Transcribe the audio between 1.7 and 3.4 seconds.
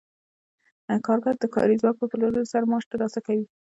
ځواک په پلورلو سره معاش ترلاسه